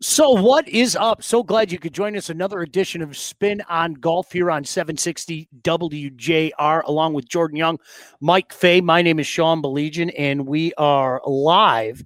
[0.00, 1.24] So, what is up?
[1.24, 2.30] So glad you could join us.
[2.30, 7.80] Another edition of Spin on Golf here on 760 WJR, along with Jordan Young,
[8.20, 8.80] Mike Fay.
[8.80, 12.04] My name is Sean Baligian, and we are live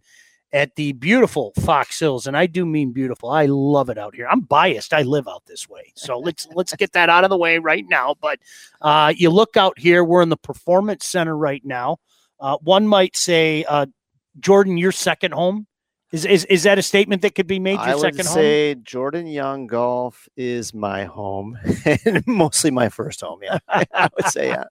[0.55, 3.29] at the beautiful Fox Hills, and I do mean beautiful.
[3.29, 4.27] I love it out here.
[4.27, 4.95] I'm biased.
[4.95, 7.85] I live out this way, so let's let's get that out of the way right
[7.87, 8.15] now.
[8.23, 8.39] But
[8.81, 10.03] uh, you look out here.
[10.03, 11.99] We're in the Performance Center right now.
[12.41, 13.85] Uh, one might say, uh,
[14.41, 15.67] Jordan, your second home
[16.13, 17.73] is, is is that a statement that could be made?
[17.75, 21.59] Your I would second say Jordan Young Golf is my home
[22.05, 23.41] and mostly my first home.
[23.43, 24.65] Yeah, I would say yeah.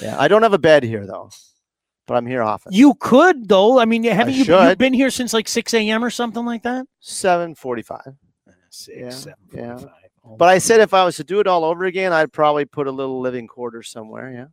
[0.00, 1.30] Yeah, I don't have a bed here though,
[2.06, 2.72] but I'm here often.
[2.72, 3.78] You could though.
[3.78, 6.04] I mean, haven't you you've been here since like six a.m.
[6.04, 6.86] or something like that?
[7.00, 8.14] Seven forty-five.
[8.70, 9.78] Six, Yeah, seven, yeah.
[10.24, 12.64] Oh But I said if I was to do it all over again, I'd probably
[12.64, 14.30] put a little living quarters somewhere.
[14.30, 14.46] Yeah.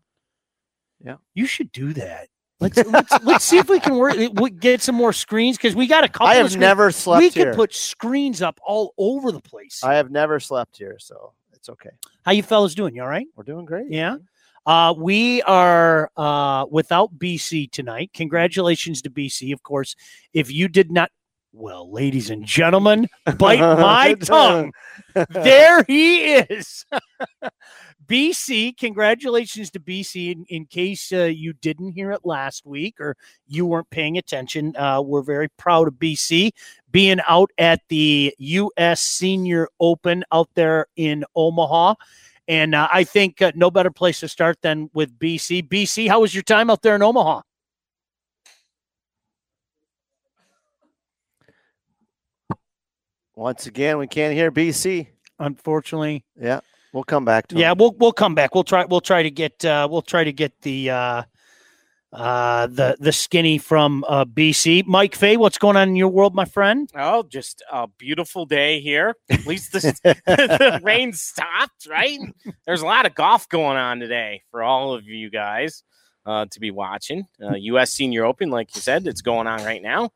[1.03, 1.15] Yeah.
[1.33, 2.27] You should do that.
[2.59, 5.87] Let's let's, let's see if we can work we get some more screens because we
[5.87, 6.27] got a couple.
[6.27, 7.45] I of have never slept We here.
[7.45, 9.81] could put screens up all over the place.
[9.83, 11.91] I have never slept here, so it's okay.
[12.25, 12.95] How you fellas doing?
[12.95, 13.27] You all right?
[13.35, 13.89] We're doing great.
[13.89, 14.17] Yeah.
[14.65, 18.11] Uh, we are uh, without BC tonight.
[18.13, 19.95] Congratulations to BC, of course.
[20.33, 21.11] If you did not,
[21.53, 24.73] well, ladies and gentlemen, bite my tongue.
[25.31, 26.85] There he is.
[28.09, 30.31] BC, congratulations to BC.
[30.31, 33.15] In, in case uh, you didn't hear it last week or
[33.47, 36.51] you weren't paying attention, uh, we're very proud of BC
[36.91, 39.01] being out at the U.S.
[39.01, 41.93] Senior Open out there in Omaha.
[42.47, 45.69] And uh, I think uh, no better place to start than with BC.
[45.69, 47.41] BC, how was your time out there in Omaha?
[53.35, 55.07] Once again, we can't hear BC.
[55.37, 56.59] Unfortunately, Yeah,
[56.93, 57.77] we'll come back to yeah, him.
[57.77, 58.53] we'll we'll come back.
[58.53, 61.23] We'll try we'll try to get uh, we'll try to get the uh,
[62.11, 64.85] uh, the the skinny from uh, BC.
[64.87, 66.89] Mike Fay, what's going on in your world, my friend?
[66.95, 69.15] Oh, just a beautiful day here.
[69.29, 69.79] At least the,
[70.25, 72.19] the rain stopped, right?
[72.65, 75.83] There's a lot of golf going on today for all of you guys
[76.25, 77.25] uh, to be watching.
[77.41, 77.91] Uh, U.S.
[77.91, 80.09] Senior Open, like you said, it's going on right now.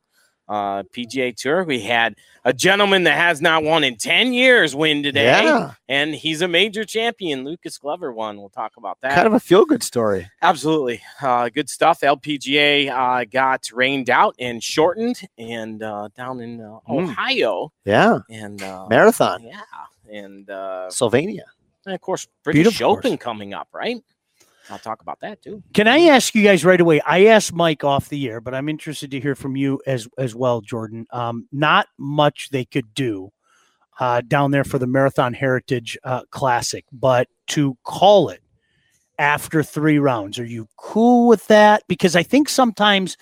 [0.46, 5.02] Uh, PGA Tour, we had a gentleman that has not won in 10 years win
[5.02, 7.44] today, Yeah, and he's a major champion.
[7.44, 8.36] Lucas Glover won.
[8.36, 9.14] We'll talk about that.
[9.14, 10.30] kind of a feel good story.
[10.42, 11.00] Absolutely.
[11.22, 12.00] Uh, good stuff.
[12.00, 17.04] LPGA uh, got rained out and shortened and uh, down in uh, Mm.
[17.10, 17.72] Ohio.
[17.86, 19.60] Yeah, And uh, marathon, yeah.
[20.12, 21.44] And, uh, Sylvania.
[21.86, 23.22] and of course, British Beautiful Open course.
[23.22, 23.96] coming up, right?
[24.70, 25.62] I'll talk about that too.
[25.74, 27.00] Can I ask you guys right away?
[27.02, 30.34] I asked Mike off the air, but I'm interested to hear from you as as
[30.34, 31.06] well, Jordan.
[31.10, 33.30] Um, not much they could do
[34.00, 38.40] uh, down there for the Marathon Heritage uh, Classic, but to call it
[39.18, 41.82] after three rounds, are you cool with that?
[41.86, 43.16] Because I think sometimes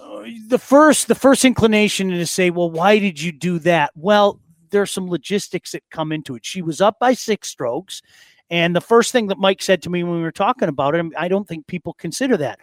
[0.00, 3.92] uh, the first the first inclination is to say, well, why did you do that?
[3.94, 4.40] Well,
[4.70, 6.44] there's some logistics that come into it.
[6.44, 8.02] She was up by six strokes.
[8.50, 11.06] And the first thing that Mike said to me when we were talking about it,
[11.16, 12.58] I don't think people consider that.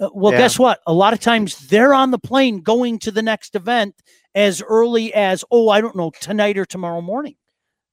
[0.00, 0.38] Uh, well, Yeah.
[0.38, 0.80] guess what?
[0.86, 3.94] A lot of times they're on the plane going to the next event
[4.34, 7.36] as early as, oh, I don't know, tonight or tomorrow morning.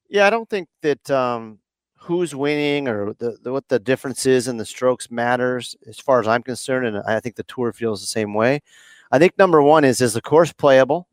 [0.08, 1.58] Yeah, I don't think that um,
[1.96, 6.20] who's winning or the, the, what the difference is in the strokes matters as far
[6.20, 8.60] as I'm concerned, and I think the tour feels the same way.
[9.10, 11.08] I think number one is is the course playable?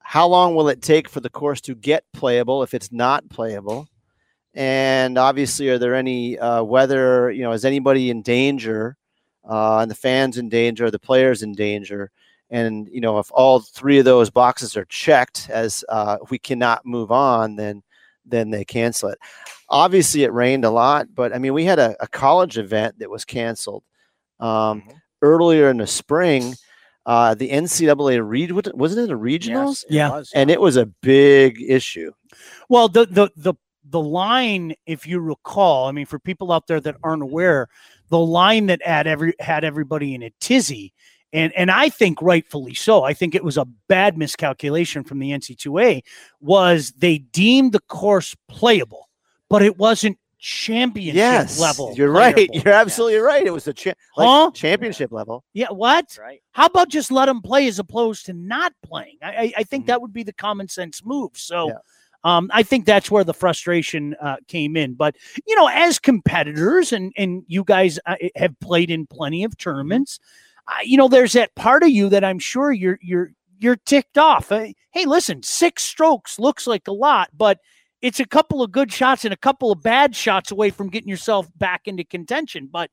[0.00, 3.88] How long will it take for the course to get playable if it's not playable?
[4.54, 7.30] And obviously, are there any uh, weather?
[7.30, 8.96] You know, is anybody in danger?
[9.48, 12.10] Uh, and the fans in danger, are the players in danger?
[12.50, 16.84] And you know, if all three of those boxes are checked as uh, we cannot
[16.84, 17.82] move on, then
[18.26, 19.18] then they cancel it.
[19.68, 23.08] Obviously, it rained a lot, but I mean, we had a, a college event that
[23.10, 23.82] was canceled
[24.40, 24.94] um, Mhm.
[25.22, 26.54] earlier in the spring.
[27.06, 30.10] Uh, the NCAA read wasn't it a regionals, Yes, it Yeah.
[30.10, 32.12] was, and it was a big issue.
[32.68, 33.54] Well, the the the
[33.90, 37.68] the line, if you recall, I mean, for people out there that aren't aware,
[38.08, 40.92] the line that had every had everybody in a tizzy,
[41.32, 43.02] and and I think rightfully so.
[43.04, 46.02] I think it was a bad miscalculation from the NC2A.
[46.40, 49.08] Was they deemed the course playable,
[49.48, 51.92] but it wasn't championship Yes, level.
[51.96, 52.48] You're right.
[52.52, 53.46] You're absolutely right.
[53.46, 54.50] It was a cha- like Huh?
[54.54, 55.44] championship level.
[55.52, 55.68] Yeah.
[55.70, 56.16] What?
[56.18, 56.40] Right.
[56.52, 59.18] How about just let them play as opposed to not playing?
[59.22, 59.88] I, I, I think Mhm.
[59.88, 61.32] that would be the common sense move.
[61.34, 61.74] So, Yeah.
[62.24, 64.94] Um, I think that's where the frustration uh, came in.
[64.94, 69.56] But you know, as competitors, and and you guys uh, have played in plenty of
[69.56, 70.18] tournaments,
[70.68, 74.18] uh, you know, there's that part of you that I'm sure you're you're you're ticked
[74.18, 74.52] off.
[74.52, 77.58] Uh, hey, listen, six strokes looks like a lot, but
[78.02, 81.08] it's a couple of good shots and a couple of bad shots away from getting
[81.08, 82.68] yourself back into contention.
[82.70, 82.90] But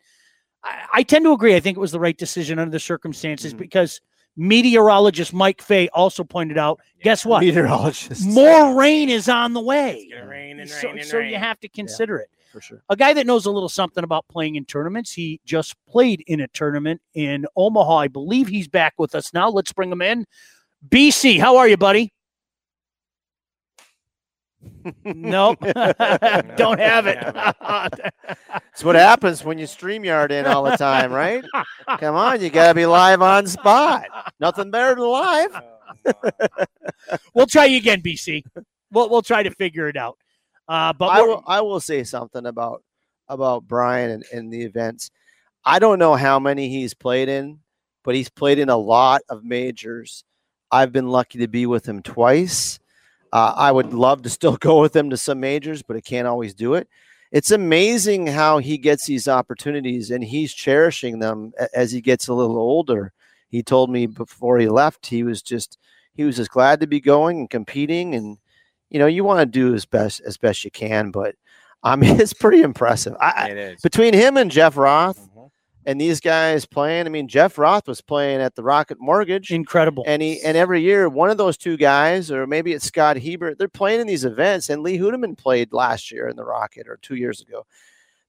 [0.64, 1.56] I, I tend to agree.
[1.56, 3.58] I think it was the right decision under the circumstances Mhm.
[3.60, 4.02] because
[4.38, 6.80] Meteorologist Mike Fay also pointed out.
[7.02, 7.42] Guess what?
[7.42, 8.26] Meteorologist.
[8.26, 9.96] More rain is on the way.
[9.96, 11.32] It's gonna rain and so, rain and so rain.
[11.32, 12.30] you have to consider it.
[12.52, 12.84] for sure.
[12.90, 15.12] A guy that knows a little something about playing in tournaments.
[15.12, 17.98] He just played in a tournament in Omaha.
[17.98, 19.50] I believe he's back with us now.
[19.50, 20.26] Let's bring him in.
[20.88, 22.14] BC, how are you, buddy?
[25.04, 25.60] Nope.
[26.56, 27.20] Don't have it.
[27.22, 31.44] That's what happens when you StreamYard in all the time, right?
[32.00, 34.06] Come on, you got to be live on spot.
[34.40, 35.62] Nothing better than live.
[37.34, 38.44] we'll try you again, BC.
[38.92, 40.18] We'll we'll try to figure it out.
[40.68, 42.84] Uh, but I will, I will say something about
[43.28, 45.12] about Brian and, and the events.
[45.66, 47.60] I don't know how many he's played in,
[48.04, 50.24] but he's played in a lot of majors.
[50.72, 52.80] I've been lucky to be with him twice.
[53.34, 56.28] Uh, I would love to still go with him to some majors, but I can't
[56.28, 56.88] always do it.
[57.32, 62.34] It's amazing how he gets these opportunities and he's cherishing them as he gets a
[62.34, 63.12] little older.
[63.50, 65.78] He told me before he left, he was just
[66.14, 68.38] he was just glad to be going and competing and
[68.90, 71.36] you know you want to do as best as best you can but
[71.84, 75.37] i mean it's pretty impressive I, it between him and jeff roth Mhm.
[75.88, 79.52] And these guys playing i mean jeff roth was playing at the rocket mortgage.
[79.52, 80.04] Incredible.
[80.06, 83.58] and he and every year one of those two guys or maybe it's scott hebert
[83.58, 86.98] they're playing in these events and lee Houtteman played last year in the rocket or
[87.02, 87.66] two years ago.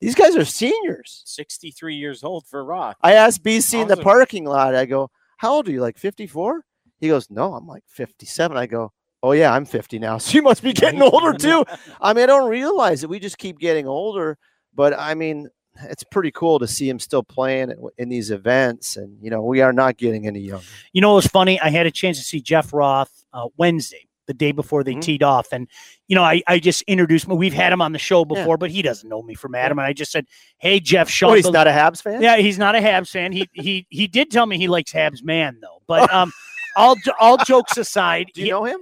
[0.01, 1.23] These guys are seniors.
[1.27, 2.95] 63 years old for Roth.
[3.03, 6.65] i asked bc in the parking lot i go how old are you like 54
[7.01, 8.93] he goes no i'm like 57 i go
[9.25, 11.65] oh yeah i'm 50 now so you must be getting older too.
[12.01, 13.11] I mean, I don't realize it.
[13.11, 14.39] We just keep getting older,
[14.75, 15.49] but I mean,
[15.85, 19.61] it's pretty cool to see him still playing in, these events, and you know, we
[19.61, 20.65] are not getting any younger.
[20.93, 21.61] You know, it was funny.
[21.61, 25.01] I had a chance to see Jeff Roth uh, Wednesday, the day before they Mhm.
[25.03, 25.69] teed off, and
[26.07, 27.37] you know, I, I just introduced him.
[27.37, 29.87] We've had him on the show before, but he doesn't know me from Adam, and
[29.87, 30.27] I just said,
[30.59, 32.21] "Hey, Jeff, Sean." Oh, he's not a Habs fan.
[32.23, 33.33] yeah, he's not a Habs fan.
[33.33, 36.33] He he he did tell me he likes Habs man though, but um,
[36.77, 38.81] all all jokes aside, Do you he- know him?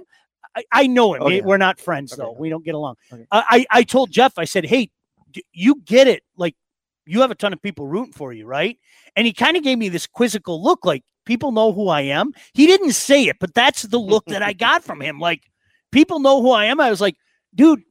[0.55, 1.21] I, I know him.
[1.23, 1.41] Oh, yeah.
[1.43, 2.21] We're not friends Okay.
[2.23, 2.31] though.
[2.31, 2.95] We don't get along.
[3.13, 3.25] Okay.
[3.31, 4.33] I I told Jeff.
[4.39, 4.89] I said, "Hey,
[5.53, 6.23] you get it?
[6.35, 6.55] Like
[7.07, 8.77] you have a ton of people rooting for you, right?"
[9.15, 12.33] And he kind of gave me this quizzical look, like people know who I am.
[12.53, 15.19] He didn't say it, but that's the look that I got from him.
[15.19, 15.43] Like
[15.91, 16.79] people know who I am.
[16.79, 17.15] I was like,
[17.53, 17.83] dude.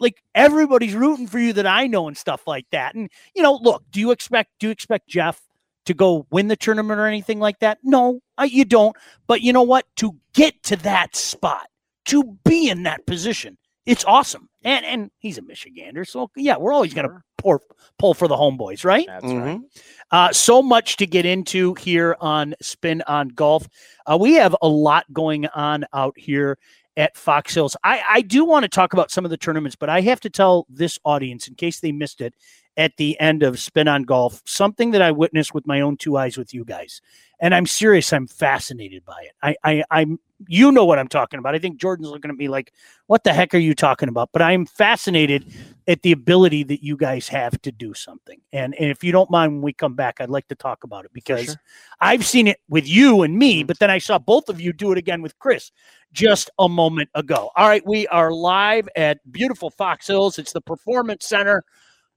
[0.00, 2.94] like everybody's rooting for you that I know and stuff like that.
[2.94, 5.40] And you know, look, do you expect do you expect Jeff
[5.86, 7.78] to go win the tournament or anything like that?
[7.82, 8.96] No, I, you don't.
[9.26, 9.86] But you know what?
[9.96, 11.66] To get to that spot,
[12.06, 14.48] to be in that position, it's awesome.
[14.64, 17.62] And and he's a Michigander, so yeah, we're always gonna pour,
[17.98, 19.06] pull for the homeboys, right?
[19.06, 19.58] That's right.
[19.58, 19.62] Mhm.
[20.10, 23.68] Uh, so much to get into here on Spin on Golf.
[24.06, 26.58] Uh, we have a lot going on out here
[26.96, 27.76] at Fox Hills.
[27.84, 30.30] I, I do want to talk about some of the tournaments, but I have to
[30.30, 32.34] tell this audience, in case they missed it
[32.78, 36.16] at the end of Spin on Golf, something that I witnessed with my own two
[36.16, 37.00] eyes with you guys.
[37.38, 39.32] And I'm serious, I'm fascinated by it.
[39.42, 40.18] I, I I'm
[40.48, 41.54] you know what I'm talking about.
[41.54, 42.72] I think Jordan's looking at me like,
[43.06, 44.30] what the heck are you talking about?
[44.32, 45.46] But I'm fascinated
[45.88, 48.40] at the ability that you guys have to do something.
[48.52, 51.04] And, and if you don't mind, when we come back, I'd like to talk about
[51.04, 51.54] it because sure.
[52.00, 53.66] I've seen it with you and me, Mhm.
[53.66, 55.72] but then I saw both of you do it again with Chris
[56.12, 57.50] just a moment ago.
[57.56, 60.38] All right, we are live at beautiful Fox Hills.
[60.38, 61.64] It's the Performance Center.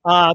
[0.03, 0.33] Uh,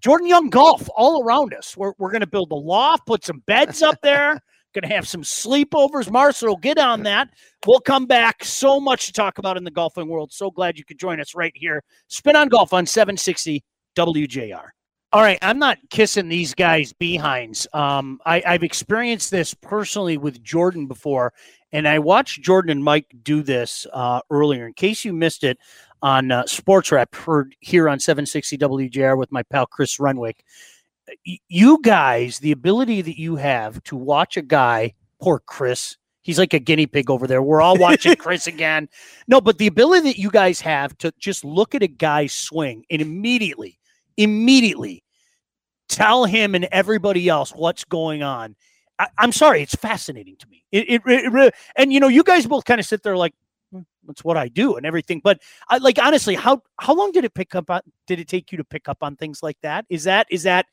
[0.00, 1.76] Jordan Young Golf all around us.
[1.76, 4.40] We're, we're going to build a loft, put some beds up there.
[4.74, 6.10] Going to have some sleepovers.
[6.10, 7.28] Marcel get on that.
[7.64, 8.44] We'll come back.
[8.44, 10.32] So much to talk about in the golfing world.
[10.32, 11.84] So glad you could join us right here.
[12.08, 13.62] Spin on Golf on 760
[13.96, 14.68] WJR.
[15.12, 17.68] All right, I'm not kissing these guys' behinds.
[17.72, 21.32] Um, I, I've experienced this personally with Jordan before,
[21.70, 24.66] and I watched Jordan and Mike do this uh, earlier.
[24.66, 25.56] In case you missed it
[26.02, 30.44] on uh, Sports Rep, heard here on 760 WJR with my pal Chris Renwick.
[31.24, 36.54] You guys, the ability that you have to watch a guy, poor Chris, he's like
[36.54, 37.42] a guinea pig over there.
[37.42, 38.88] We're all watching Chris again.
[39.28, 42.84] No, but the ability that you guys have to just look at a guy swing
[42.90, 43.78] and immediately,
[44.16, 45.04] immediately
[45.88, 48.56] tell him and everybody else what's going on.
[48.98, 50.64] I, I'm sorry, it's fascinating to me.
[50.72, 53.34] It, it, it, re- and you know, you guys both kind of sit there like,
[53.72, 55.20] "Hmm, that's what I do and everything.
[55.22, 57.70] But I, like honestly, how how long did it pick up?
[57.70, 59.84] On, did it take you to pick up on things like that?
[59.88, 60.66] Is that is that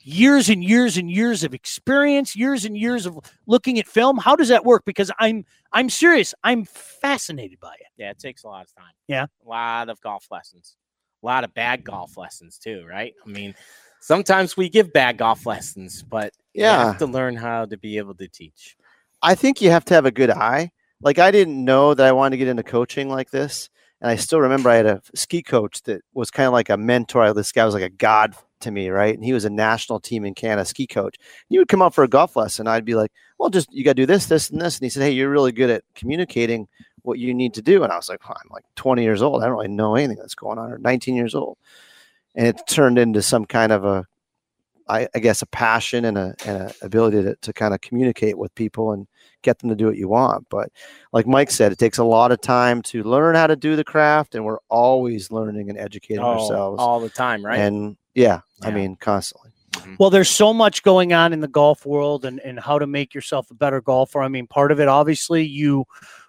[0.00, 4.16] years and years and years of experience, years and years of looking at film?
[4.18, 4.84] How does that work?
[4.84, 6.34] Because I'm I'm serious.
[6.44, 7.86] I'm fascinated by it.
[7.96, 8.92] Yeah, it takes a lot of time.
[9.06, 9.26] Yeah.
[9.44, 10.76] A lot of golf lessons.
[11.22, 13.12] A lot of bad golf lessons too, right?
[13.26, 13.54] I mean,
[14.00, 16.72] sometimes we give bad golf lessons, but yeah.
[16.72, 16.86] you Yeah.
[16.88, 18.76] have to learn how to be able to teach.
[19.20, 20.70] I think you have to have a good eye.
[21.02, 23.68] Like I didn't know that I wanted to get into coaching like this,
[24.00, 26.76] and I still remember I had a ski coach that was kind of like a
[26.76, 27.32] mentor.
[27.34, 29.14] This guy was like a god to me, right?
[29.14, 31.16] And he was a national team in Canada ski coach.
[31.48, 32.66] He would come up for a golf lesson.
[32.66, 34.78] I'd be like, well, just you got to do this, this, and this.
[34.78, 36.68] And he said, hey, you're really good at communicating
[37.02, 37.84] what you need to do.
[37.84, 39.42] And I was like, well, I'm like 20 years old.
[39.42, 41.56] I don't really know anything that's going on, or 19 years old.
[42.34, 44.04] And it turned into some kind of a,
[44.90, 48.38] I, I guess, a passion and a, and a ability to, to kind of communicate
[48.38, 49.06] with people and
[49.42, 50.46] get them to do what you want.
[50.48, 50.70] But
[51.12, 53.84] like Mike said, it takes a lot of time to learn how to do the
[53.84, 56.80] craft, and we're always learning and educating Oh, ourselves.
[56.80, 57.58] all the time, right?
[57.58, 59.50] And yeah, I mean, constantly.
[59.98, 63.14] Well, there's so much going on in the golf world and, and how to make
[63.14, 64.20] yourself a better golfer.
[64.20, 65.84] I mean, part of it, obviously, you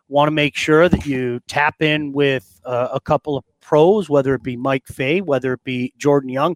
[0.07, 4.33] want to make sure that you tap in with uh, a couple of pros, whether
[4.35, 6.55] it be Mike Fay, whether it be Jordan Young.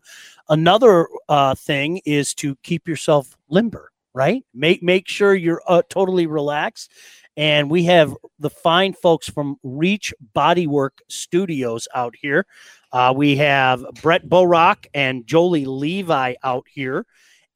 [0.49, 4.43] Another uh, thing is to keep yourself limber, right?
[4.53, 6.91] Make make sure you're uh, totally relaxed.
[7.35, 12.45] And we have the fine folks from Reach Bodywork Studios out here.
[12.91, 17.05] Uh, we have Brett Borock and Jolie Levi out here.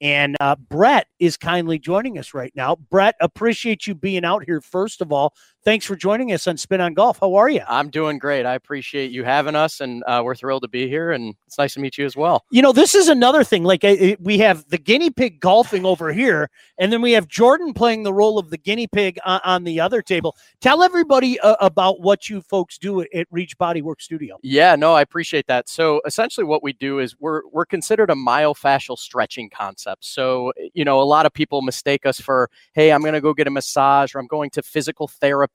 [0.00, 2.76] And uh, Brett is kindly joining us right now.
[2.76, 4.60] Brett, appreciate you being out here.
[4.60, 5.34] First of all,
[5.64, 7.18] thanks for joining us on Spin on Golf.
[7.20, 7.62] How are you?
[7.68, 8.46] I'm doing great.
[8.46, 11.12] I appreciate you having us, and uh, we're thrilled to be here.
[11.12, 12.44] And it's nice to meet you as well.
[12.50, 13.64] You know, this is another thing.
[13.64, 17.72] Like uh, we have the guinea pig golfing over here, and then we have Jordan
[17.74, 20.36] playing the role of the guinea pig on, on the other table.
[20.60, 24.38] Tell everybody uh, about what you folks do at, at Reach Bodywork Studio.
[24.42, 25.68] Yeah, no, I appreciate that.
[25.68, 30.04] So essentially, what we do is we're we're considered a myofascial stretching concept.
[30.04, 33.34] So you know, a lot of people mistake us for, hey, I'm going to go
[33.34, 35.47] get a massage or I'm going to physical therapy.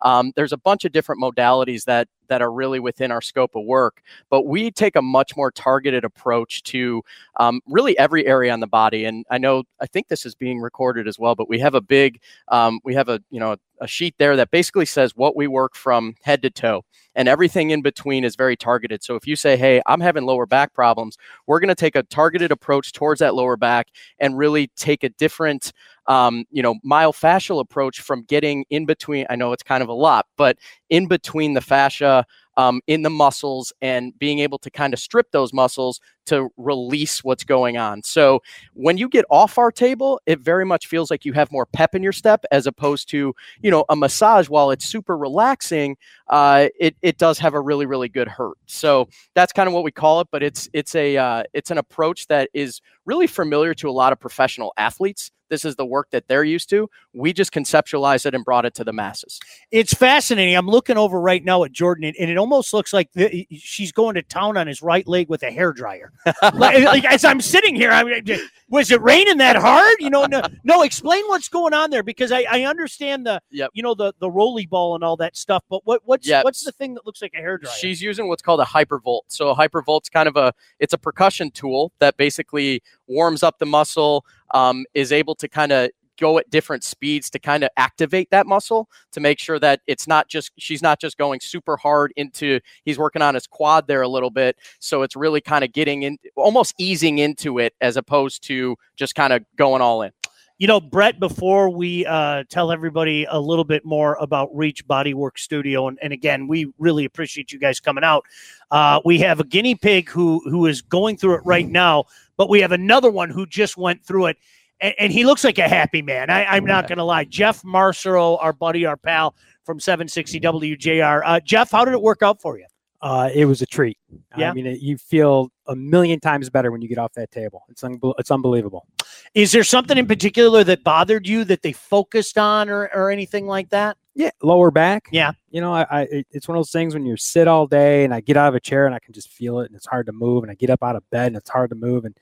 [0.00, 3.64] Um, there's a bunch of different modalities that that are really within our scope of
[3.64, 7.02] work, but we take a much more targeted approach to
[7.38, 9.04] um, really every area on the body.
[9.04, 11.80] And I know I think this is being recorded as well, but we have a
[11.80, 15.46] big, um, we have a you know a sheet there that basically says what we
[15.48, 19.02] work from head to toe and everything in between is very targeted.
[19.02, 22.02] So if you say, "Hey, I'm having lower back problems," we're going to take a
[22.04, 23.88] targeted approach towards that lower back
[24.18, 25.72] and really take a different,
[26.06, 29.26] um, you know, myofascial approach from getting in between.
[29.28, 30.58] I know it's kind of a lot, but
[30.90, 32.22] in between the fascia uh,
[32.58, 37.24] um, in the muscles and being able to kind of strip those muscles to release
[37.24, 38.02] what's going on.
[38.02, 38.42] So
[38.74, 41.94] when you get off our table, it very much feels like you have more pep
[41.94, 44.48] in your step as opposed to, you know, a massage.
[44.48, 45.96] While it's super relaxing,
[46.28, 48.58] uh, it it does have a really really good hurt.
[48.66, 50.28] So that's kind of what we call it.
[50.30, 54.12] But it's it's a uh, it's an approach that is really familiar to a lot
[54.12, 55.30] of professional athletes.
[55.48, 56.88] This is the work that they're used to.
[57.12, 59.38] We just conceptualized it and brought it to the masses.
[59.70, 60.56] It's fascinating.
[60.56, 63.92] I'm looking over right now at Jordan, and, and it almost looks like the, she's
[63.92, 66.10] going to town on his right leg with a hair dryer.
[66.54, 68.24] like, like, as I'm sitting here, I mean,
[68.68, 69.94] was it raining that hard?
[70.00, 70.82] You know, no, no.
[70.82, 73.70] Explain what's going on there because I, I understand the, Yep.
[73.74, 75.62] you know, the the rolly ball and all that stuff.
[75.70, 76.42] But what what's Yep.
[76.44, 77.72] what's the thing that looks like a hair dryer?
[77.78, 79.20] She's using what's called a hypervolt.
[79.28, 83.66] So a hypervolt's kind of a it's a percussion tool that basically warms up the
[83.66, 88.30] muscle, um, is able to kind of go at different speeds to kind of activate
[88.30, 92.12] that muscle to make sure that it's not just she's not just going super hard
[92.16, 94.56] into he's working on his quad there a little bit.
[94.78, 99.14] So it's really kind of getting in almost easing into it as opposed to just
[99.14, 100.12] kind of going all in.
[100.58, 105.36] You know, Brett, before we uh, tell everybody a little bit more about Reach Bodywork
[105.36, 108.24] Studio, and, and again, we really appreciate you guys coming out.
[108.70, 112.04] Uh, we have a guinea pig who who is going through it right now,
[112.36, 114.36] but we have another one who just went through it,
[114.82, 116.28] and, and he looks like a happy man.
[116.28, 117.24] I, I'm not going to lie.
[117.24, 119.34] Jeff Marcero, our buddy, our pal
[119.64, 121.22] from 760 WJR.
[121.24, 122.66] Uh, Jeff, how did it work out for you?
[123.02, 123.98] uh, it was a treat.
[124.36, 124.50] Yeah.
[124.50, 127.64] I mean, it, you feel a million times better when you get off that table.
[127.68, 128.86] It's unbel- it's unbelievable.
[129.34, 133.46] Is there something in particular that bothered you that they focused on, or, or anything
[133.46, 133.96] like that?
[134.14, 135.08] Yeah, lower back.
[135.10, 135.32] Yeah.
[135.50, 138.14] You know, I, I it's one of those things when you sit all day and
[138.14, 140.06] I get out of a chair and I can just feel it and it's hard
[140.06, 142.16] to move and I get up out of bed and it's hard to move and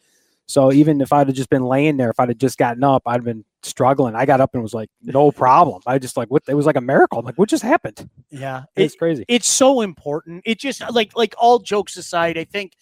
[0.50, 3.02] so even if I'd have just been laying there, if I'd have just gotten up,
[3.06, 4.16] I'd have been struggling.
[4.16, 5.80] I got up and was like, no problem.
[5.86, 7.20] I just like what it was like a miracle.
[7.20, 8.10] I'm like, what just happened?
[8.30, 9.24] Yeah, It's crazy.
[9.28, 10.42] it's so important.
[10.44, 12.72] It just like like all jokes aside, I think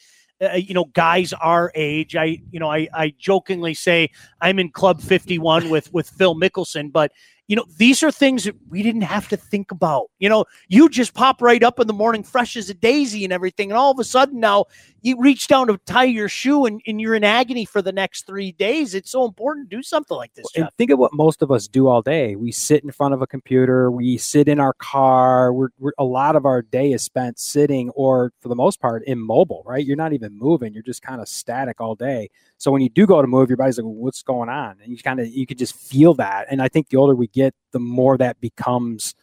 [0.40, 2.16] uh, you know guys our age.
[2.16, 4.08] I you know I I jokingly say
[4.40, 7.12] I'm in Club 51 with with Phil Mickelson, but
[7.48, 10.06] you know these are things that we didn't have to think about.
[10.20, 13.32] You know, you just pop right up in the morning, fresh as a daisy, and
[13.32, 14.66] everything, and all of a sudden now
[15.08, 18.26] you reach down to tie your shoe and, and you're in agony for the next
[18.26, 18.94] three days.
[18.94, 20.46] It's so important to do something like this.
[20.54, 22.36] and think of what most of us do all day.
[22.36, 25.52] We sit in front of a computer, we sit in our car.
[25.52, 29.02] We're, we're a lot of our day is spent sitting, or for the most part,
[29.06, 29.62] immobile.
[29.66, 29.84] Right?
[29.84, 30.74] You're not even moving.
[30.74, 32.28] You're just kind of static all day.
[32.58, 34.92] So when you do go to move, your body's like, well, "What's going on?" And
[34.92, 36.46] you kind of you could just feel that.
[36.50, 39.14] And I think the older we get, the more that becomes,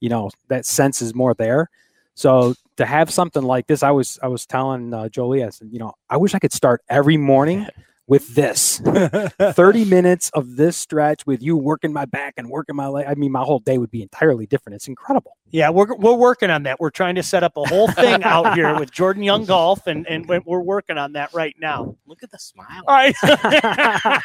[0.00, 1.68] you know, that sense is more there.
[2.14, 5.68] So to have something like this, I was I was telling uh, Jolie, I said,
[5.70, 7.66] you know, I wish I could start every morning
[8.06, 8.78] with this
[9.38, 13.06] 30 minutes of this stretch with you working my back and working my leg.
[13.08, 14.74] I mean, my whole day would be entirely different.
[14.76, 15.36] It's incredible.
[15.50, 16.80] Yeah, we're, we're working on that.
[16.80, 20.04] We're trying to set up a whole thing out here with Jordan Young Golf, and,
[20.08, 21.96] and we're working on that right now.
[22.06, 22.82] Look at the smile.
[22.88, 23.14] All right.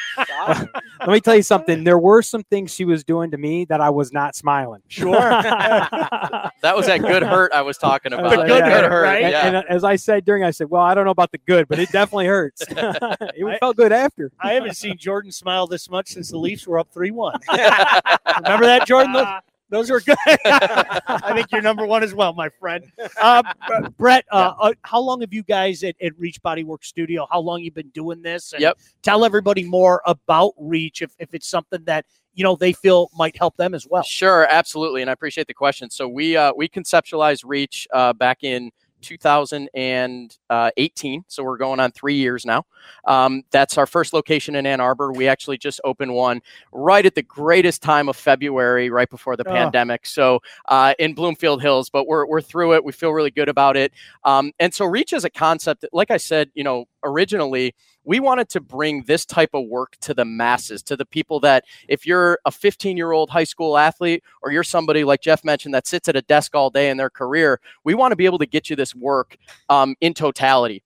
[1.02, 1.84] Let me tell you something.
[1.84, 4.82] There were some things she was doing to me that I was not smiling.
[4.88, 5.12] Sure.
[5.20, 8.32] that was that good hurt I was talking about.
[8.32, 9.24] The good That hurt, right?
[9.24, 9.48] And, Yeah.
[9.60, 11.78] and as I said during, I said, "Well, I don't know about the good, but
[11.78, 14.32] it definitely hurts." it felt good after.
[14.40, 17.40] I haven't seen Jordan smile this much since the Leafs were up 3 1.
[17.50, 19.14] Remember that, Jordan?
[19.14, 19.28] Those,
[19.70, 20.18] those were good.
[20.46, 22.86] I think you're number one as well, my friend.
[23.22, 23.44] Uh,
[23.98, 27.28] Brett, uh, uh, how long have you guys at, at Reach Bodywork Studio?
[27.32, 28.54] How long you been doing this?
[28.54, 28.80] And Yep.
[29.04, 33.36] Tell everybody more about Reach if, if it's something that you know they feel might
[33.38, 34.04] help them as well.
[34.04, 35.90] Sure, absolutely, and I appreciate the question.
[35.90, 38.72] So we uh, we conceptualized Reach uh, back in
[39.02, 42.66] 2018, so we're going on three years now.
[43.06, 45.12] Um, that's our first location in Ann Arbor.
[45.12, 46.42] We actually just opened one
[46.72, 49.54] right at the greatest time of February, right before the Oh.
[49.54, 50.06] pandemic.
[50.06, 52.84] So uh, in Bloomfield Hills, but we're we're through it.
[52.84, 53.94] We feel really good about it.
[54.24, 57.74] Um, and so Reach as a concept, like I said, you know, originally
[58.10, 61.64] we wanted to bring this type of work to the masses, to the people that
[61.88, 65.76] if you're a 15 year old high school athlete or you're somebody like Jeff mentioned
[65.76, 68.40] that sits at a desk all day in their career, we want to be able
[68.40, 69.38] to get you this work
[69.70, 70.82] um, in totality.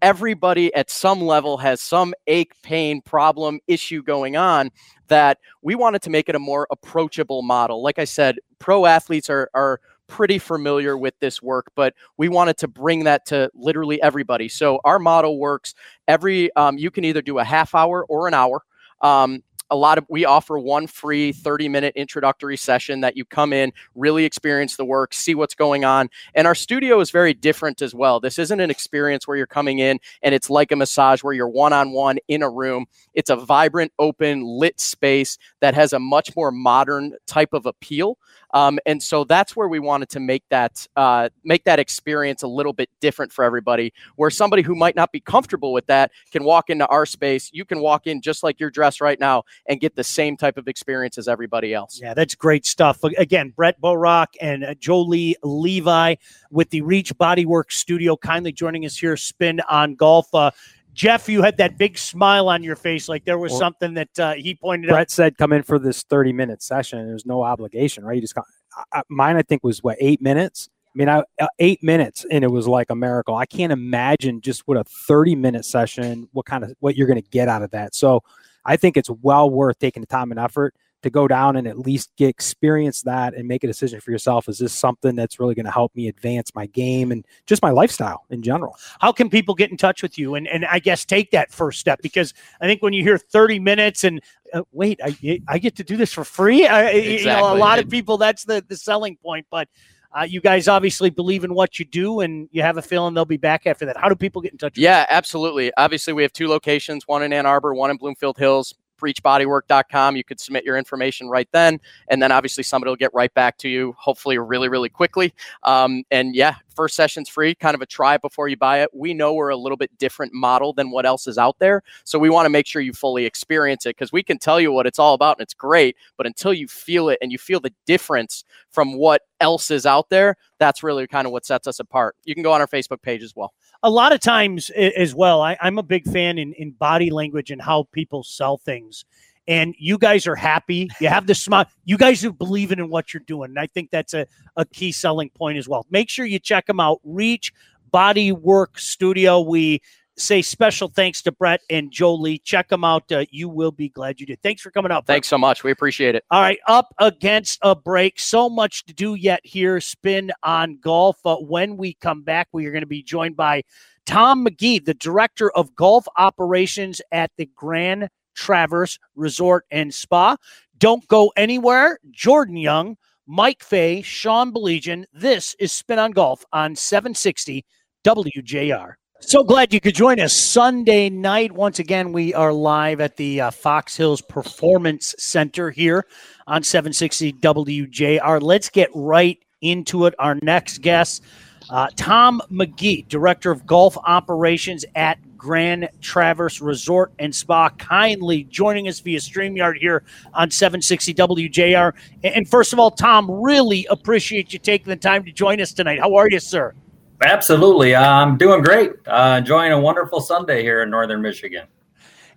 [0.00, 4.70] Everybody at some level has some ache, pain, problem, issue going on
[5.08, 7.82] that we wanted to make it a more approachable model.
[7.82, 9.78] Like I said, pro athletes are, are
[10.12, 14.46] pretty familiar with this work, but we wanted to bring that to literally everybody.
[14.46, 15.74] So our model works
[16.06, 18.62] every, um, you can either do a half hour or an hour.
[19.00, 23.54] Um, a lot of we offer one free 30 minute introductory session that you come
[23.54, 27.80] in really experience the work see what's going on and our studio is very different
[27.80, 31.22] as well this isn't an experience where you're coming in and it's like a massage
[31.22, 35.98] where you're one-on-one in a room it's a vibrant open lit space that has a
[35.98, 38.18] much more modern type of appeal
[38.52, 42.48] um, and so that's where we wanted to make that uh, make that experience a
[42.48, 46.44] little bit different for everybody where somebody who might not be comfortable with that can
[46.44, 49.80] walk into our space you can walk in just like you're dressed right now and
[49.80, 53.02] get the same type of experience as everybody else Yeah, that's great stuff.
[53.04, 56.16] Again, Brett Borock and uh, Jolie Levi
[56.50, 60.32] with the Reach Bodywork Studio kindly joining us here, Spin on Golf.
[60.34, 60.50] Uh,
[60.94, 64.18] Jeff, you had that big smile on your face, like there was Well, something that
[64.18, 64.94] uh, he pointed out.
[64.94, 67.06] Brett said, "Come in for this 30 minute session.
[67.06, 68.14] There's no obligation, right?
[68.14, 68.44] You just got
[68.92, 69.36] I, mine.
[69.36, 70.68] I think was what eight minutes.
[70.94, 73.34] I mean, I, uh, eight minutes, and it was like a miracle.
[73.34, 77.22] I can't imagine just what a 30 minute session, what kind of what you're going
[77.22, 77.94] to get out of that.
[77.94, 78.22] So,
[78.64, 81.78] I think it's well worth taking the time and effort to go down and at
[81.78, 84.48] least get experience that and make a decision for yourself.
[84.48, 87.70] Is this something that's really going to help me advance my game and just my
[87.70, 88.76] lifestyle in general?
[89.00, 91.80] How can people get in touch with you and, and I guess take that first
[91.80, 92.00] step?
[92.02, 95.84] Because I think when you hear 30 minutes and uh, wait, I, I get to
[95.84, 96.66] do this for free.
[96.66, 99.46] I, You know, a lot of people, that's the, the selling point.
[99.50, 99.68] But
[100.14, 103.24] uh, you guys obviously believe in what you do and you have a feeling they'll
[103.24, 103.96] be back after that.
[103.96, 105.72] How do people get in touch with Yeah, absolutely.
[105.76, 108.74] Obviously, we have two locations, one in Ann Arbor, one in Bloomfield Hills.
[109.02, 110.16] reachbodywork.com.
[110.16, 113.58] You could submit your information right then, and then obviously somebody will get right back
[113.58, 115.34] to you, hopefully really, really quickly.
[115.62, 118.90] Um, and yeah, first session's free, kind of a try before you buy it.
[118.92, 122.18] We know we're a little bit different model than what else is out there, so
[122.18, 124.86] we want to make sure you fully experience it because we can tell you what
[124.86, 127.72] it's all about and it's great, but until you feel it and you feel the
[127.86, 132.16] difference from what else is out there, that's really kind of what sets us apart.
[132.24, 133.52] You can go on our Facebook page as well.
[133.82, 137.50] a lot of times as well I, i'm a big fan in, in body language
[137.50, 139.04] and how people sell things
[139.48, 143.12] and you guys are happy you have the smile you guys are believing in what
[143.12, 144.26] you're doing and i think that's a,
[144.56, 147.52] a key selling point as well make sure you check them out reach
[147.90, 149.80] body work studio we
[150.16, 154.20] say special thanks to brett and jolie check them out uh, you will be glad
[154.20, 155.14] you did thanks for coming out Brett.
[155.14, 155.64] Thanks so much.
[155.64, 156.24] We appreciate it.
[156.30, 158.20] All right, up against a break.
[158.20, 159.80] So much to do yet here.
[159.80, 161.16] Spin on golf.
[161.24, 163.62] Uh, when we come back, we are going to be joined by
[164.04, 170.36] Tom McGee, the director of golf operations at the Grand Traverse Resort and Spa.
[170.78, 171.98] Don't go anywhere.
[172.10, 175.04] Jordan Young, Mike Fay, Sean Baligian.
[175.12, 177.64] This is Spin on Golf on 760
[178.04, 178.94] WJR.
[179.24, 181.52] So glad you could join us Sunday night.
[181.52, 186.04] Once again, we are live at the uh, Fox Hills Performance Center here
[186.48, 188.42] on 760 WJR.
[188.42, 190.14] Let's get right into it.
[190.18, 191.22] Our next guest,
[191.72, 198.88] Uh, Tom McGee, Director of Golf Operations at Grand Traverse Resort and Spa, kindly joining
[198.88, 200.02] us via StreamYard here
[200.34, 201.94] on 760 WJR.
[202.22, 205.98] And first of all, Tom, really appreciate you taking the time to join us tonight.
[205.98, 206.74] How are you, sir?
[207.22, 207.96] Absolutely.
[207.96, 208.92] I'm doing great.
[209.06, 211.66] Uh, enjoying a wonderful Sunday here in Northern Michigan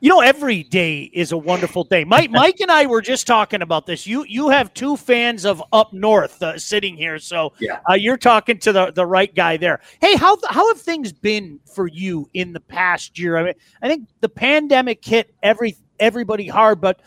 [0.05, 2.03] you know every day is a wonderful day.
[2.03, 4.05] Mike mike and i were just talking about this.
[4.05, 7.79] You you have two fans of up north uh, sitting here so yeah.
[7.89, 9.81] Uh, you're talking to the, the right guy there.
[9.99, 13.35] Hey how how have things been for you in the past year?
[13.37, 17.01] I mean i think the pandemic hit every everybody hard but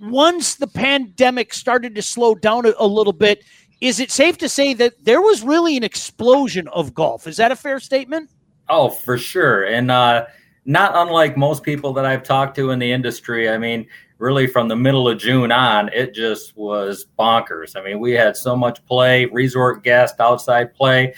[0.00, 3.44] once the pandemic started to slow down a, a little bit
[3.80, 7.28] is it safe to say that there was really an explosion of golf?
[7.28, 8.28] Is that a fair statement?
[8.68, 9.66] Oh for sure.
[9.66, 10.26] And uh
[10.64, 13.48] not unlike most people that I've talked to in the industry.
[13.50, 13.86] I mean,
[14.18, 17.76] really from the middle of June on, it just was bonkers.
[17.76, 21.14] I mean, we had so much play, resort guest, outside play,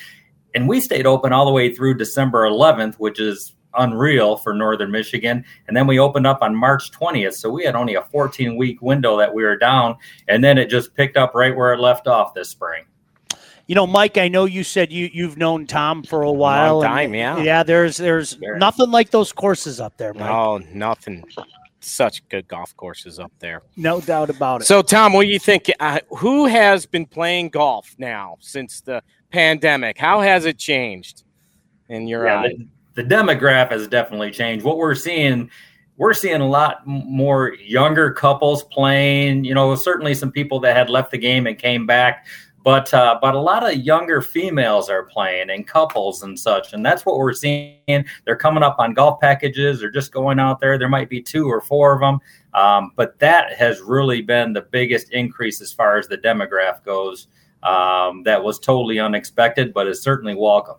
[0.54, 4.90] and we stayed open all the way through December 11th, which is unreal for Northern
[4.90, 5.44] Michigan.
[5.68, 7.34] And then we opened up on March 20th.
[7.34, 9.96] So we had only a 14 week window that we were down.
[10.28, 12.84] And then it just picked up right where it left off this spring.
[13.66, 16.82] You know, Mike, I know you said you you've known Tom for a while.
[16.82, 17.42] A time, and, yeah.
[17.42, 20.30] Yeah, there's there's nothing like those courses up there, Mike.
[20.30, 21.24] No, nothing.
[21.80, 23.62] Such good golf courses up there.
[23.76, 24.64] No doubt about it.
[24.64, 25.70] So, Tom, what do you think?
[25.80, 29.98] Uh, who has been playing golf now since the pandemic?
[29.98, 31.24] How has it changed
[31.88, 32.56] in your yeah, eye?
[32.94, 34.64] The, the demographic has definitely changed.
[34.64, 35.50] What we're seeing
[35.96, 39.44] we're seeing a lot more younger couples playing.
[39.44, 42.26] You know, certainly some people that had left the game and came back
[42.66, 46.84] but uh, but a lot of younger females are playing and couples and such, and
[46.84, 48.04] that's what we're seeing.
[48.24, 49.78] They're coming up on golf packages.
[49.78, 50.76] They're just going out there.
[50.76, 52.18] There might be two or four of them,
[52.60, 57.28] um, but that has really been the biggest increase as far as the demographic goes.
[57.62, 60.78] Um, that was totally unexpected, but is certainly welcome.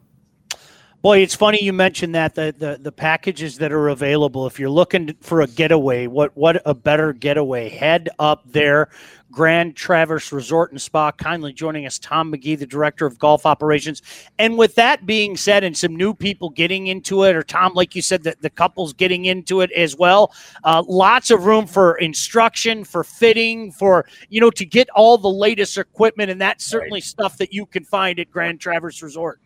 [1.08, 4.46] Boy, it's funny you mentioned that the, the the packages that are available.
[4.46, 7.70] If you're looking for a getaway, what what a better getaway?
[7.70, 8.90] Head up there
[9.32, 11.14] Grand Traverse Resort and Spa.
[11.14, 14.02] Kindly joining us, Tom McGee, the Director of Golf Operations.
[14.38, 17.96] And with that being said, and some new people getting into it, or Tom, like
[17.96, 20.34] you said, the, the couples getting into it as well,
[20.66, 25.30] uh, lots of room for instruction, for fitting, for, you know, to get all the
[25.30, 26.30] latest equipment.
[26.30, 27.04] And that's certainly right.
[27.04, 29.40] stuff that you can find at Grand Traverse Resort.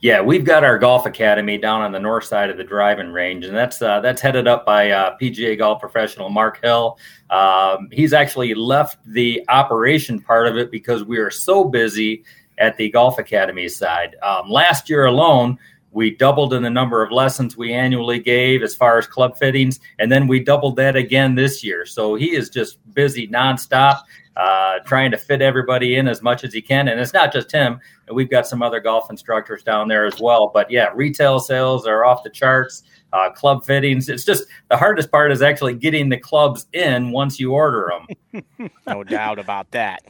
[0.00, 3.44] Yeah, we've got our golf academy down on the north side of the driving range,
[3.44, 6.98] and that's uh, that's headed up by uh, PGA golf professional Mark Hill.
[7.30, 12.24] Um, he's actually left the operation part of it because we are so busy
[12.58, 14.16] at the golf academy side.
[14.22, 15.58] Um, last year alone,
[15.94, 19.78] we doubled in the number of lessons we annually gave as far as club fittings,
[20.00, 21.86] and then we doubled that again this year.
[21.86, 24.00] So he is just busy nonstop
[24.36, 26.88] uh, trying to fit everybody in as much as he can.
[26.88, 27.78] And it's not just him.
[28.08, 30.50] And we've got some other golf instructors down there as well.
[30.52, 32.82] But yeah, retail sales are off the charts.
[33.14, 34.08] Uh, club fittings.
[34.08, 37.92] It's just the hardest part is actually getting the clubs in once you order
[38.32, 38.42] them.
[38.88, 40.00] no doubt about that.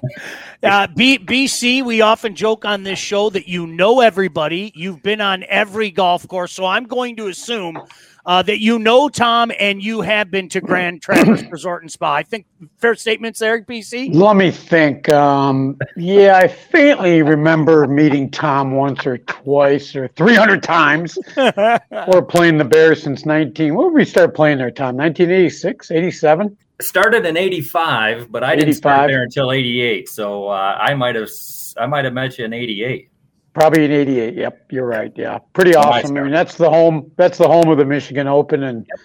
[0.62, 4.72] Uh, B- BC, we often joke on this show that you know everybody.
[4.74, 6.52] You've been on every golf course.
[6.52, 7.78] So I'm going to assume
[8.26, 12.14] uh, that you know Tom and you have been to Grand Traverse Resort and Spa.
[12.14, 12.46] I think
[12.78, 14.14] fair statements there, BC.
[14.14, 15.08] Let me think.
[15.08, 21.18] Um, yeah, I faintly remember meeting Tom once or twice or 300 times.
[21.36, 23.74] We're playing the Bears since 19.
[23.74, 24.96] When did we start playing there, Tom?
[24.96, 26.56] 1986, 87?
[26.80, 28.58] Started in 85, but I 85.
[28.58, 30.08] didn't start there until 88.
[30.08, 31.28] So uh, I might have
[31.76, 33.10] I might have met you in 88.
[33.54, 34.34] Probably in '88.
[34.34, 35.12] Yep, you're right.
[35.14, 36.16] Yeah, pretty awesome.
[36.16, 37.12] I mean, that's the home.
[37.16, 38.98] That's the home of the Michigan Open, and yep.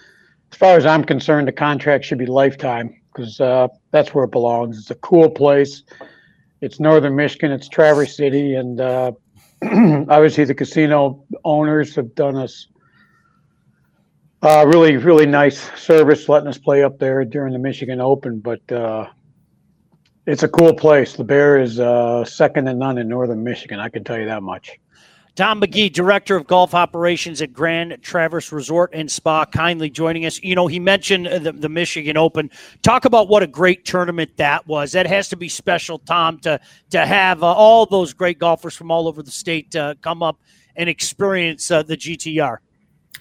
[0.52, 4.32] as far as I'm concerned, the contract should be lifetime because uh, that's where it
[4.32, 4.80] belongs.
[4.80, 5.84] It's a cool place.
[6.62, 7.52] It's Northern Michigan.
[7.52, 9.12] It's Traverse City, and uh,
[9.64, 12.68] obviously the casino owners have done us
[14.42, 18.40] uh, really, really nice service, letting us play up there during the Michigan Open.
[18.40, 19.10] But uh,
[20.30, 21.14] it's a cool place.
[21.14, 23.80] The Bear is uh, second to none in northern Michigan.
[23.80, 24.80] I can tell you that much.
[25.36, 30.40] Tom McGee, Director of Golf Operations at Grand Traverse Resort and Spa, kindly joining us.
[30.44, 32.52] You know, he mentioned the, the, Michigan Open.
[32.84, 34.92] Talk about what a great tournament that was.
[34.92, 36.60] That has to be special, Tom, to
[36.92, 40.40] to have uh, all those great golfers from all over the state uh, come up
[40.76, 42.58] and experience uh, the GTR.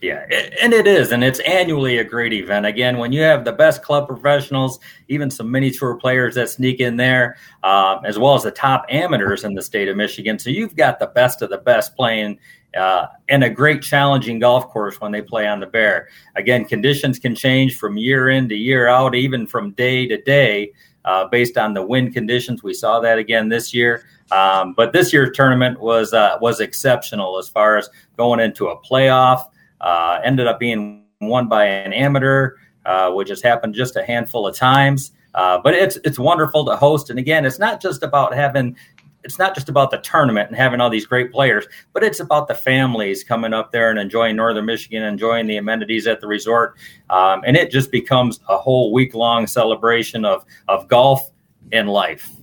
[0.01, 0.25] Yeah,
[0.63, 2.67] and it is, and it's annually a great event.
[2.67, 6.79] Again, when you have the best club professionals, even some mini tour players that sneak
[6.79, 10.39] in there, uh, as well as the top amateurs in the state of Michigan.
[10.39, 12.39] So you've got the best of the best playing
[12.77, 16.09] uh, and a great challenging golf course when they play on the Bear.
[16.37, 20.73] Again, conditions can change from year in to year out, even from day to day,
[21.05, 22.63] uh, based on the wind conditions.
[22.63, 24.05] We saw that again this year.
[24.31, 28.81] Um, but this year's tournament was uh, was exceptional as far as going into a
[28.81, 29.45] playoff.
[29.81, 34.47] Uh, ended up being won by an amateur, uh, which has happened just a handful
[34.47, 35.13] of times.
[35.35, 38.77] Uh, but it's it's wonderful to host, and again, it's not just about having
[39.25, 42.49] it's not just about the tournament and having all these great players, but it's about
[42.49, 46.77] the families coming up there and enjoying Northern Michigan, enjoying the amenities at the resort,
[47.11, 51.31] um, and it just becomes a whole week long celebration of of golf
[51.73, 52.38] and life.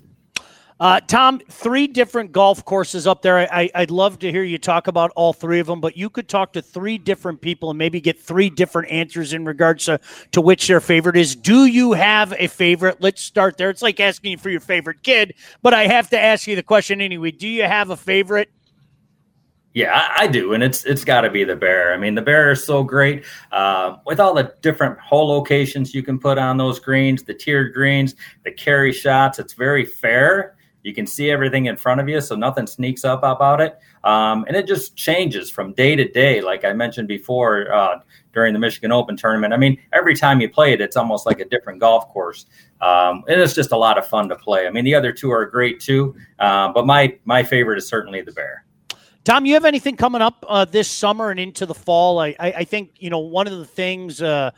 [0.78, 3.52] Uh, Tom, three different golf courses up there.
[3.52, 6.28] I, would love to hear you talk about all three of them, but you could
[6.28, 10.02] talk to three different people and maybe get three different answers in regards to,
[10.34, 11.34] to which their favorite is.
[11.34, 12.98] Do you have a favorite?
[13.00, 13.70] Let's start there.
[13.70, 16.64] It's like asking you for your favorite kid, but I have to ask you the
[16.64, 17.32] question anyway.
[17.32, 18.52] Do you have a favorite?
[19.74, 21.94] Yeah, I, I, do, and it's it's got to be the bear.
[21.94, 26.02] I mean, the bear is so great uh, with all the different hole locations you
[26.02, 29.38] can put on those greens, the tiered greens, the carry shots.
[29.38, 33.24] It's very fair you can see everything in front of you, so nothing sneaks up
[33.24, 33.80] about it.
[34.04, 38.02] Um, and it just changes from day to day, like I mentioned before uh,
[38.34, 39.52] during the Michigan Open tournament.
[39.52, 42.46] I mean, every time you play it, it's almost like a different golf course,
[42.82, 44.68] um, and it's just a lot of fun to play.
[44.68, 48.22] I mean, the other two are great too, uh, but my my favorite is certainly
[48.22, 48.64] the Bear.
[49.24, 52.20] Tom, you have anything coming up uh, this summer and into the fall?
[52.20, 54.52] I, I, I, think you know one of the things uh,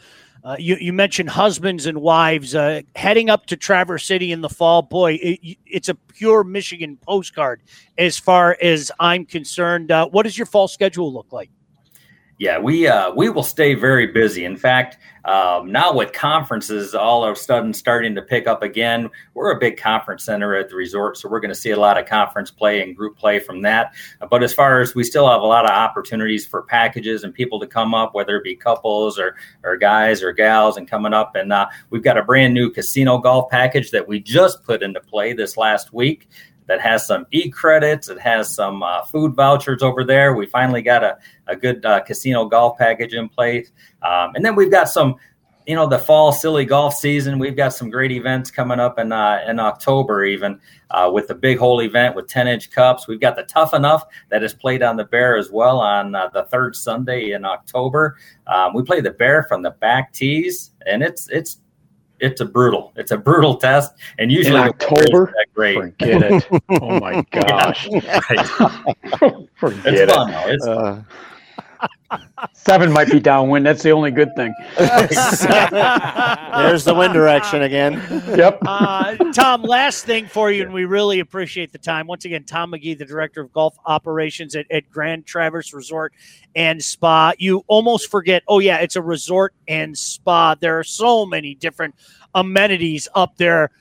[0.48, 4.48] uh, you, you mentioned husbands and wives uh, heading up to Traverse City in the
[4.48, 4.82] fall.
[4.82, 7.62] Boy, it, it's a pure Michigan postcard
[7.98, 9.92] as far as I'm concerned.
[9.92, 11.50] Uh, what does your fall schedule look like?
[12.40, 14.46] Yeah, we uh, we will stay very busy.
[14.46, 19.10] In fact, um, now with conferences all of a sudden starting to pick up again,
[19.34, 21.98] we're a big conference center at the resort, so we're going to see a lot
[21.98, 23.92] of conference play and group play from that.
[24.30, 27.60] But as far as we still have a lot of opportunities for packages and people
[27.60, 31.36] to come up, whether it be couples or or guys or gals, and coming up,
[31.36, 35.00] and uh, we've got a brand new casino golf package that we just put into
[35.00, 36.30] play this last week
[36.68, 38.10] that has some e credits.
[38.10, 40.34] It has some uh, food vouchers over there.
[40.34, 43.72] We finally got a, a good uh, casino golf package in place.
[44.02, 45.16] Um, and then we've got some,
[45.66, 47.40] you know, the fall silly golf season.
[47.40, 50.60] We've got some great events coming up in, uh, in October, even
[50.92, 53.08] uh, with the big hole event with 10 inch cups.
[53.08, 56.30] We've got the Tough Enough that is played on the Bear as well on uh,
[56.30, 58.18] the third Sunday in October.
[58.46, 61.60] Um, we play the Bear from the back tees, and it's, it's,
[62.20, 62.94] it's a brutal.
[62.96, 65.34] It's a brutal test, and usually in October.
[65.54, 65.76] Great.
[65.76, 66.48] Forget it.
[66.82, 67.86] Oh my gosh.
[69.56, 70.10] Forget it's it.
[70.12, 71.02] Fun, it's uh,
[72.54, 73.66] Seven might be downwind.
[73.66, 74.54] That's the only good thing.
[74.78, 77.94] There's the wind direction again.
[78.36, 78.60] Yep.
[78.66, 82.08] Uh, Tom, last thing for you, and we really appreciate the time.
[82.08, 86.14] Once again, Tom McGee, the director of golf operations at, at Grand Traverse Resort
[86.56, 87.34] and Spa.
[87.38, 90.56] You almost forget, oh, yeah, it's a resort and spa.
[90.56, 91.96] There are so many different
[92.34, 93.72] amenities up there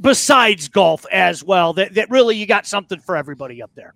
[0.00, 3.94] besides golf as well that, that really you got something for everybody up there.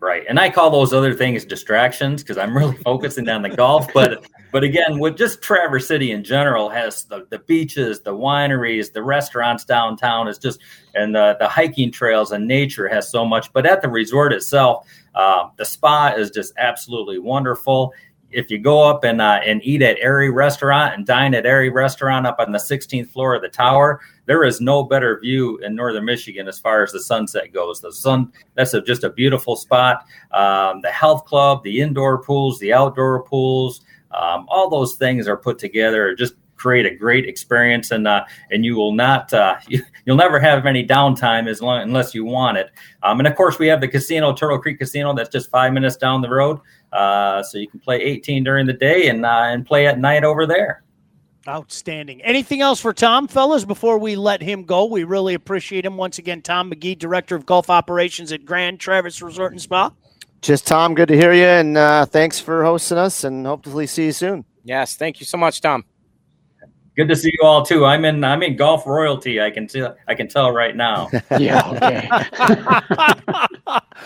[0.00, 0.24] Right.
[0.28, 3.92] And I call those other things distractions because I'm really focusing on the golf.
[3.94, 8.92] But but again, with just Traverse City in general has the, the beaches, the wineries,
[8.92, 10.60] the restaurants downtown is just
[10.94, 13.52] and the, the hiking trails and nature has so much.
[13.52, 17.92] But at the resort itself, uh, the spa is just absolutely wonderful
[18.36, 21.70] if you go up and uh, and eat at Aerie Restaurant and dine at Aerie
[21.70, 25.74] Restaurant up on the 16th floor of the tower, there is no better view in
[25.74, 27.80] northern Michigan as far as the sunset goes.
[27.80, 30.04] The sun that's a, just a beautiful spot.
[30.32, 35.38] Um, the health club, the indoor pools, the outdoor pools, um, all those things are
[35.38, 36.14] put together.
[36.14, 40.38] Just create a great experience and uh, and you will not uh, you, will never
[40.38, 42.70] have any downtime as long unless you want it
[43.02, 45.96] um, and of course we have the casino turtle creek casino that's just five minutes
[45.96, 46.58] down the road
[46.92, 50.24] uh, so you can play 18 during the day and uh, and play at night
[50.24, 50.82] over there
[51.48, 52.22] Outstanding.
[52.22, 54.86] Anything else for Tom, fellas, before we let him go?
[54.86, 55.96] We really appreciate him.
[55.96, 59.92] Once again, Tom McGee, Director of Golf Operations at Grand Traverse Resort and Spa.
[60.42, 64.06] Just Tom, good to hear you, and uh, thanks for hosting us, and hopefully see
[64.06, 64.44] you soon.
[64.64, 65.84] Yes, thank you so much, Tom.
[66.96, 67.84] Good to see you all too.
[67.84, 69.40] I'm in I'm in golf royalty.
[69.40, 71.10] I can tell I can tell right now.
[71.38, 72.26] yeah.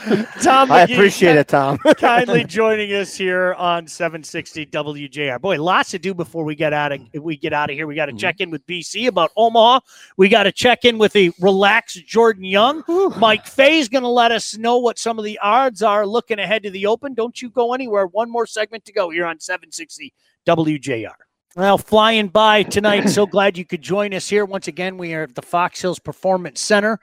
[0.07, 0.25] Okay.
[0.43, 1.79] Tom, I appreciate it, Tom.
[1.97, 5.41] kindly joining us here on 760 WJR.
[5.41, 7.87] Boy, lots to do before we get out of we get out of here.
[7.87, 8.19] We got to mm-hmm.
[8.19, 9.81] check in with BC about Omaha.
[10.17, 12.83] We got to check in with a relaxed Jordan Young.
[13.19, 16.63] Mike Fay's going to let us know what some of the odds are looking ahead
[16.63, 17.15] to the Open.
[17.15, 18.07] Don't you go anywhere.
[18.07, 20.13] One more segment to go here on 760
[20.47, 21.13] WJR.
[21.57, 23.09] Well, flying by tonight.
[23.09, 24.45] so glad you could join us here.
[24.45, 27.01] Once again, we are at the Fox Hills Performance Center.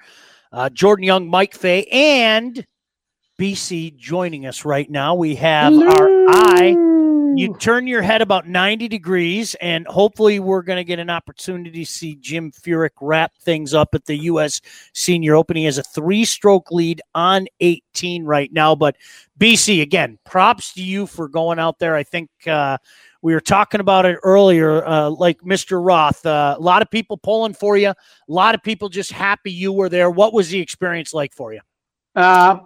[0.53, 2.65] Uh, Jordan Young, Mike Fay, and
[3.37, 5.15] BC joining us right now.
[5.15, 5.87] We have Hello.
[5.87, 6.87] our eye
[7.37, 11.85] you turn your head about 90 degrees, and hopefully, we're going to get an opportunity
[11.85, 14.59] to see Jim Furyk wrap things up at the U.S.
[14.93, 15.55] Senior Open.
[15.55, 18.73] He has a three stroke lead on 18 right now.
[18.73, 18.95] But
[19.39, 21.95] BC, again, props to you for going out there.
[21.95, 22.79] I think uh,
[23.21, 25.83] we were talking about it earlier, uh, like Mr.
[25.83, 26.25] Roth.
[26.25, 27.95] Uh, a lot of people pulling for you, a
[28.27, 30.09] lot of people just happy you were there.
[30.09, 31.61] What was the experience like for you?
[32.15, 32.61] Uh,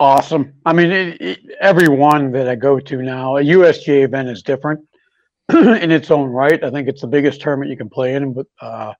[0.00, 0.54] awesome.
[0.64, 4.42] I mean, it, it, every one that I go to now, a USGA event is
[4.42, 4.86] different
[5.52, 6.62] in its own right.
[6.62, 8.94] I think it's the biggest tournament you can play in, but uh,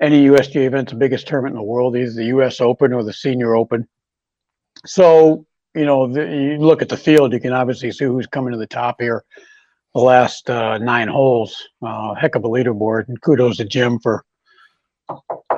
[0.00, 3.12] any USGA event's the biggest tournament in the world, either the US Open or the
[3.12, 3.88] Senior Open.
[4.86, 8.52] So, you know, the, you look at the field, you can obviously see who's coming
[8.52, 9.24] to the top here
[9.94, 11.56] the last uh, nine holes.
[11.82, 14.24] Uh, heck of a leaderboard, and kudos to Jim for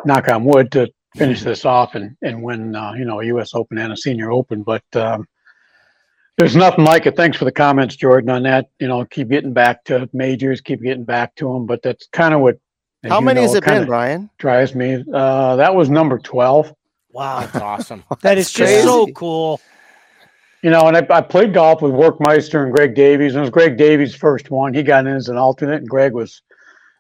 [0.05, 3.55] knock on wood to finish this off and and win uh, you know a U.S.
[3.55, 4.63] Open and a Senior Open.
[4.63, 5.27] But um,
[6.39, 7.17] there's nothing like it.
[7.17, 8.69] Thanks for the comments, Jordan, on that.
[8.79, 11.67] You know, keep getting back to majors, keep getting back to them.
[11.67, 12.59] But that's kind of what.
[13.05, 14.31] How many know, has it been, Brian?
[14.39, 15.05] Drives me.
[15.13, 16.73] Uh, that was number twelve.
[17.11, 18.05] Wow, that's awesome.
[18.21, 19.61] that is just so cool.
[20.63, 23.51] You know, and I, I played golf with Workmeister and Greg Davies, and it was
[23.51, 24.73] Greg Davies' first one.
[24.73, 26.41] He got in as an alternate, and Greg was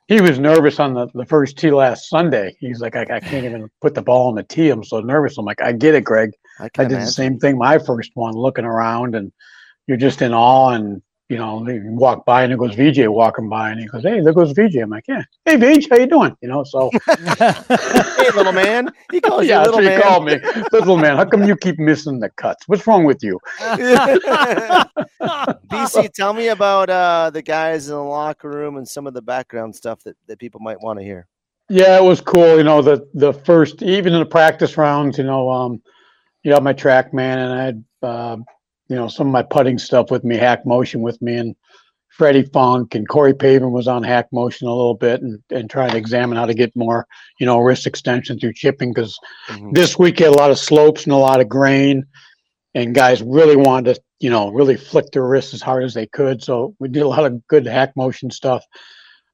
[0.08, 2.56] he was nervous on the, the first tee last Sunday.
[2.58, 4.70] He's like, I, I can't even put the ball on the tee.
[4.70, 5.38] I'm so nervous.
[5.38, 6.32] I'm like, I get it, Greg.
[6.58, 7.00] I, I did imagine.
[7.00, 9.32] the same thing my first one, looking around, and
[9.86, 10.70] you're just in awe.
[10.70, 11.02] And
[11.32, 14.20] you know, you walk by, and it goes VJ walking by, and he goes, "Hey,
[14.20, 18.30] there goes VJ." I'm like, "Yeah, hey VJ, how you doing?" You know, so hey,
[18.36, 18.90] little man.
[19.10, 20.02] He calls yeah, you little man.
[20.02, 20.38] call me,
[20.72, 21.16] little man.
[21.16, 22.68] How come you keep missing the cuts?
[22.68, 23.40] What's wrong with you?
[25.72, 29.22] BC, tell me about uh, the guys in the locker room and some of the
[29.22, 31.26] background stuff that, that people might want to hear.
[31.70, 32.58] Yeah, it was cool.
[32.58, 35.82] You know, the the first, even in the practice rounds, you know, um,
[36.42, 38.36] you know, my track man and I had uh,
[38.92, 41.56] you know, some of my putting stuff with me, hack motion with me, and
[42.10, 45.92] Freddie Funk and Corey Pavin was on hack motion a little bit and, and trying
[45.92, 47.06] to examine how to get more,
[47.40, 49.72] you know, wrist extension through chipping because mm-hmm.
[49.72, 52.04] this week had a lot of slopes and a lot of grain,
[52.74, 56.06] and guys really wanted to, you know, really flick their wrists as hard as they
[56.06, 56.42] could.
[56.42, 58.62] So we did a lot of good hack motion stuff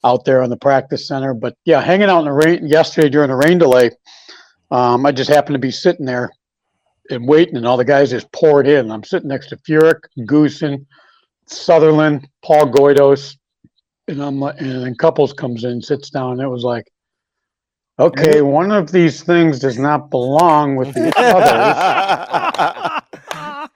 [0.05, 1.35] out there on the practice center.
[1.35, 3.91] But yeah, hanging out in the rain yesterday during the rain delay,
[4.71, 6.31] um, I just happened to be sitting there
[7.11, 8.91] and waiting, and all the guys just poured in.
[8.91, 10.87] I'm sitting next to Furyk, Goosen,
[11.47, 13.37] Sutherland, Paul Goydos,
[14.09, 16.41] and I'm like, and then Couples comes in, sits down.
[16.41, 16.91] it was like,
[17.99, 22.91] okay, one of these things does not belong with the others.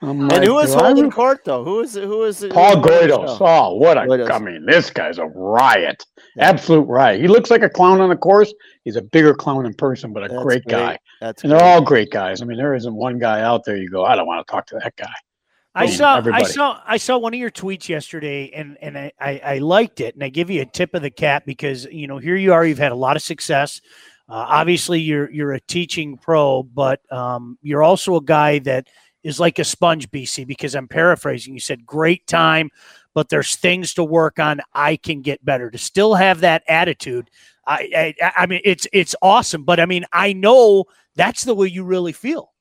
[0.09, 1.63] and like, who is holding court though?
[1.63, 2.03] Who is it?
[2.03, 2.51] Who is it?
[2.51, 3.37] Paul Goydos.
[3.39, 4.01] Oh, what a!
[4.01, 4.31] Goydos.
[4.31, 6.05] I mean, this guy's a riot.
[6.35, 6.49] Yeah.
[6.49, 7.21] Absolute riot.
[7.21, 8.53] He looks like a clown on the course.
[8.83, 10.99] He's a bigger clown in person, but a That's great, great, guy.
[11.21, 12.41] That's and they're all great guys.
[12.41, 14.65] I mean, there isn't one guy out there you go, I don't want to talk
[14.67, 15.13] to that guy.
[15.75, 16.43] I saw everybody.
[16.43, 20.01] I saw I saw one of your tweets yesterday and and I, I, I liked
[20.01, 22.53] it and I give you a tip of the cap because you know here you
[22.53, 23.81] are you've had a lot of success
[24.29, 28.87] uh, obviously you're you're a teaching pro but um, you're also a guy that
[29.23, 32.69] is like a sponge BC because I'm paraphrasing you said great time
[33.13, 37.29] but there's things to work on I can get better to still have that attitude
[37.65, 41.67] I, I, I mean, it's it's awesome, but I mean, I know that's the way
[41.67, 42.51] you really feel.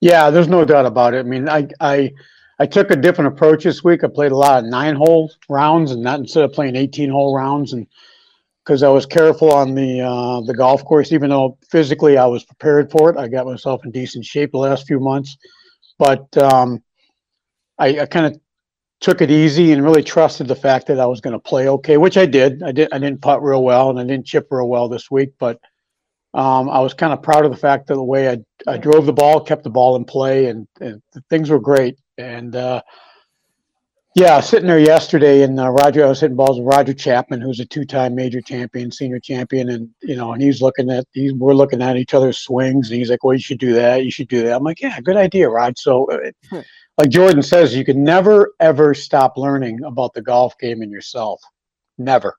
[0.00, 1.20] Yeah, there's no doubt about it.
[1.20, 2.12] I mean, I I
[2.58, 4.04] I took a different approach this week.
[4.04, 7.36] I played a lot of nine hole rounds, and not instead of playing 18 hole
[7.36, 7.86] rounds, and
[8.64, 12.44] because I was careful on the uh, the golf course, even though physically I was
[12.44, 13.16] prepared for it.
[13.16, 15.36] I got myself in decent shape the last few months,
[15.98, 16.82] but um,
[17.78, 18.40] I, I kind of
[19.00, 21.96] took it easy and really trusted the fact that I was going to play okay,
[21.96, 22.62] which I did.
[22.62, 22.88] I did.
[22.92, 25.60] I didn't putt real well and I didn't chip real well this week, but
[26.34, 29.04] um, I was kind of proud of the fact that the way I, I drove
[29.06, 31.98] the ball, kept the ball in play, and, and things were great.
[32.16, 32.80] And uh,
[34.14, 37.60] yeah, sitting there yesterday, and uh, Roger, I was hitting balls with Roger Chapman, who's
[37.60, 41.54] a two-time major champion, senior champion, and you know, and he's looking at, he's, we're
[41.54, 44.04] looking at each other's swings, and he's like, "Well, you should do that.
[44.04, 46.10] You should do that." I'm like, "Yeah, good idea, Rod." So.
[46.10, 46.62] Uh,
[46.98, 51.40] like Jordan says, you can never ever stop learning about the golf game and yourself.
[51.98, 52.36] Never.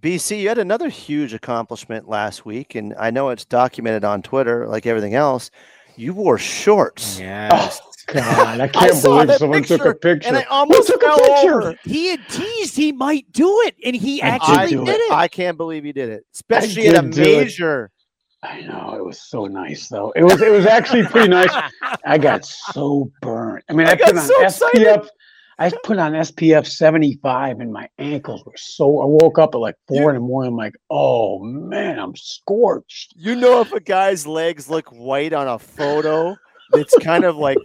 [0.00, 4.66] BC, you had another huge accomplishment last week, and I know it's documented on Twitter,
[4.66, 5.50] like everything else.
[5.96, 7.18] You wore shorts.
[7.18, 7.80] Yes.
[7.82, 10.28] Oh, God, I can't I believe someone picture, took a picture.
[10.28, 11.62] And I almost took a picture.
[11.62, 11.78] Over.
[11.84, 15.12] He had teased he might do it, and he actually did it.
[15.12, 17.90] I can't believe he did it, especially at a major.
[18.42, 20.12] I know it was so nice though.
[20.14, 21.50] It was it was actually pretty nice.
[22.04, 23.64] I got so burnt.
[23.70, 24.44] I mean, I, I put on so SPF.
[24.44, 25.10] Excited.
[25.58, 29.76] I put on SPF 75 and my ankles were so I woke up at like
[29.86, 30.52] four you, in the morning.
[30.52, 33.14] I'm like, oh man, I'm scorched.
[33.16, 36.36] You know if a guy's legs look white on a photo,
[36.72, 37.58] it's kind of like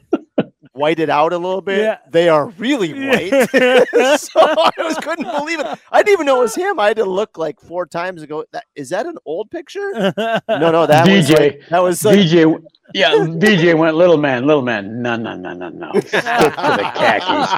[0.79, 1.79] whited out a little bit.
[1.79, 1.97] Yeah.
[2.09, 3.29] They are really white.
[4.19, 5.67] so I was couldn't believe it.
[5.91, 6.79] I didn't even know it was him.
[6.79, 8.45] I had to look like four times ago.
[8.53, 9.91] That is that an old picture?
[9.93, 11.39] No, no, that was DJ.
[11.39, 12.63] like, that was like, DJ,
[12.93, 15.01] yeah, DJ went, little man, little man.
[15.01, 15.91] No, no, no, no, no.
[15.99, 17.51] Stick to the khakis.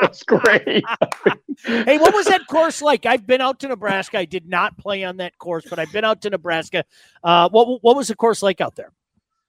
[0.00, 0.84] That's great.
[1.64, 3.04] hey, what was that course like?
[3.04, 4.18] I've been out to Nebraska.
[4.18, 6.84] I did not play on that course, but I've been out to Nebraska.
[7.22, 8.92] Uh, what what was the course like out there?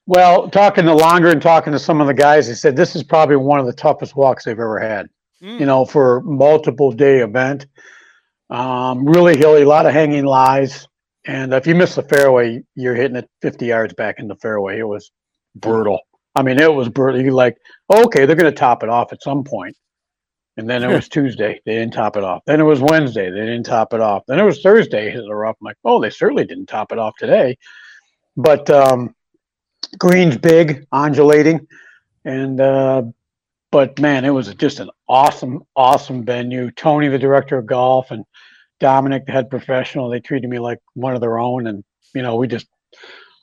[0.10, 3.04] Well, talking to Langer and talking to some of the guys, they said this is
[3.04, 5.08] probably one of the toughest walks they've ever had.
[5.40, 5.60] Mm.
[5.60, 7.68] You know, for multiple day event.
[8.50, 10.88] Um, really hilly, a lot of hanging lies.
[11.28, 14.80] And if you miss the fairway, you're hitting it 50 yards back in the fairway.
[14.80, 15.12] It was
[15.54, 16.00] brutal.
[16.34, 17.22] I mean, it was brutal.
[17.22, 17.58] You're like,
[17.94, 19.78] okay, they're going to top it off at some point.
[20.58, 21.62] And then it was Tuesday.
[21.68, 22.42] They didn't top it off.
[22.48, 23.30] Then it was Wednesday.
[23.30, 24.24] They didn't top it off.
[24.28, 25.12] Then it was Thursday.
[25.12, 25.58] Hit the rough.
[25.62, 27.60] I'm like, oh, they certainly didn't top it off today.
[28.36, 29.14] But um,
[29.98, 31.68] green's big, undulating,
[32.26, 33.04] and uh,
[33.72, 36.72] but man, it was just an awesome, awesome venue.
[36.72, 38.26] Tony, the director of golf, and
[38.80, 42.36] Dominic, the head professional, they treated me like one of their own, and you know,
[42.36, 42.68] we just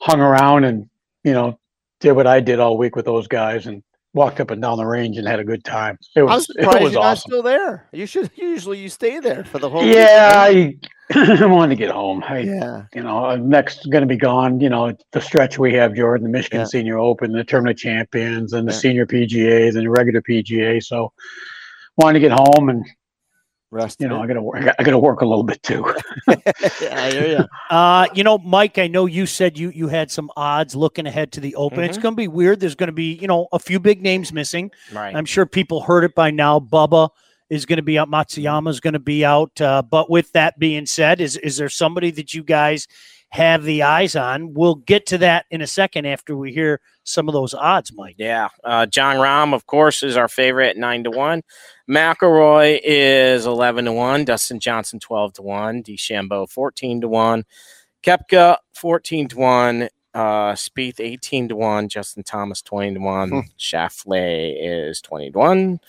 [0.01, 0.89] hung around and
[1.23, 1.59] you know
[1.99, 3.83] did what I did all week with those guys, and
[4.17, 5.97] walked up and down the range and had a good time.
[6.15, 7.29] It was, I'm surprised it was you're not awesome.
[7.29, 7.87] still there.
[7.93, 9.85] You should usually you stay there for the whole.
[9.85, 10.89] Yeah, weekend.
[11.15, 12.23] I, I wanted to get home.
[12.27, 12.83] I, yeah.
[12.93, 14.59] you know, uh, next going to be gone.
[14.59, 16.65] You know, the stretch we have, Jordan, the Michigan Yeah.
[16.65, 18.79] Senior Open, the Tournament Champions, and the Yeah.
[18.79, 20.83] Senior PGAs and the regular PGA.
[20.83, 21.13] So,
[21.97, 22.85] wanted to get home, and
[23.69, 23.99] Rest.
[23.99, 24.63] you know, I got to work.
[24.79, 25.85] I got to work a little bit too.
[26.27, 27.45] yeah, I hear you.
[27.75, 31.33] Uh, you know, Mike, I know you said you you had some odds looking ahead
[31.33, 31.83] to the Open.
[31.83, 32.01] It's Mhm.
[32.01, 32.59] going to be weird.
[32.61, 34.71] There's going to be you know a few big names missing.
[34.93, 35.13] Right.
[35.15, 36.59] I'm sure people heard it by now.
[36.61, 37.09] Bubba
[37.49, 38.09] is going to be out.
[38.09, 39.59] Matsuyama is going to be out.
[39.59, 42.87] Uh, but with that being said, is is there somebody that you guys
[43.29, 44.53] have the eyes on?
[44.53, 48.15] We'll get to that in a second after we hear some of those odds, Mike.
[48.17, 48.49] Yeah.
[48.63, 51.43] Uh, Jon Rahm, of course, is our favorite at nine to one.
[51.89, 54.25] McIlroy is eleven to one.
[54.25, 55.83] Dustin Johnson twelve to one.
[55.83, 57.45] DeChambeau fourteen to one.
[58.03, 59.89] Koepka fourteen to one.
[60.13, 61.89] Uh, Spieth eighteen to one.
[61.89, 63.29] Justin Thomas twenty to one.
[63.29, 63.39] Hmm.
[63.59, 65.79] Schauffele is twenty to one.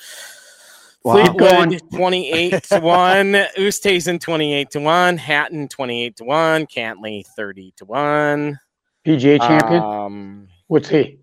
[1.04, 1.14] Wow.
[1.14, 3.32] Fleetwood twenty eight to one.
[3.56, 5.16] Oosthuizen twenty eight to one.
[5.16, 6.66] Hatton twenty eight to one.
[6.66, 8.58] Cantlay thirty to one.
[9.06, 9.82] PGA champion.
[9.82, 11.18] Um, What's he?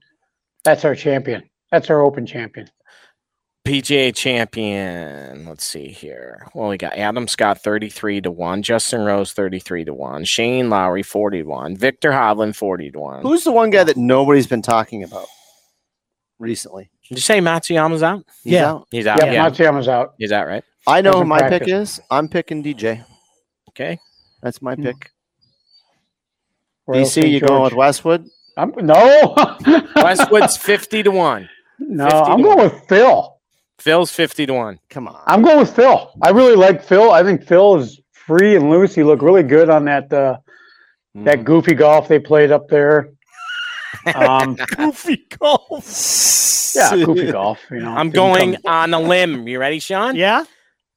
[0.63, 1.43] That's our champion.
[1.71, 2.69] That's our Open champion.
[3.65, 5.47] PGA champion.
[5.47, 6.47] Let's see here.
[6.53, 11.01] Well, we got Adam Scott 33 to 1, Justin Rose 33 to 1, Shane Lowry
[11.01, 13.21] 40 to 1, Viktor Hovland 40 to 1.
[13.23, 15.25] Who's the one guy that nobody's been talking about
[16.37, 16.91] recently?
[17.09, 18.23] Did you say Matsuyama's out?
[18.43, 18.69] He's Yeah.
[18.71, 18.87] out.
[18.91, 19.19] He's out.
[19.19, 19.49] Yeah, Yeah.
[19.49, 20.13] Matsuyama's out.
[20.17, 20.63] He's out, right?
[20.87, 21.99] I know who Hasn't my pick is.
[22.11, 23.03] I'm picking DJ.
[23.69, 23.99] Okay.
[24.41, 24.83] That's my Hmm.
[24.83, 25.11] pick.
[26.87, 27.27] Royal BC, St.
[27.29, 28.25] you going with Westwood?
[28.57, 29.33] I'm, no.
[29.95, 31.49] Westwood's 50 to 1.
[31.79, 32.69] no, I'm going one.
[32.71, 33.37] with Phil.
[33.79, 34.79] Phil's 50 to 1.
[34.89, 35.19] Come on.
[35.25, 36.11] I'm going with Phil.
[36.21, 37.11] I really like Phil.
[37.11, 38.95] I think Phil is free and loose.
[38.95, 40.37] He looked really good on that uh,
[41.15, 41.43] that Mhm.
[41.43, 43.09] goofy golf they played up there.
[44.13, 46.73] Um, Goofy golf.
[46.75, 47.59] yeah, goofy golf.
[47.71, 49.47] You know, I'm going come- on a limb.
[49.47, 50.15] You ready, Sean?
[50.15, 50.45] Yeah.